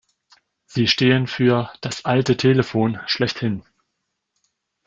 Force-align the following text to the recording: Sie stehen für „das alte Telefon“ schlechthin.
Sie 0.65 0.87
stehen 0.87 1.27
für 1.27 1.71
„das 1.81 2.05
alte 2.05 2.35
Telefon“ 2.35 2.99
schlechthin. 3.05 3.63